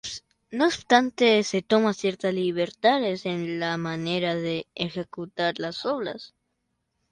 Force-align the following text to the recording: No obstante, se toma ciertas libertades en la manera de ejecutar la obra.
No 0.49 0.65
obstante, 0.65 1.43
se 1.43 1.61
toma 1.61 1.93
ciertas 1.93 2.33
libertades 2.33 3.27
en 3.27 3.59
la 3.59 3.77
manera 3.77 4.33
de 4.33 4.65
ejecutar 4.73 5.59
la 5.59 5.69
obra. 5.83 6.15